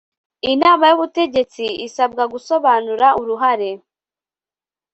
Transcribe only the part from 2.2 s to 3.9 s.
gusobanura uruhare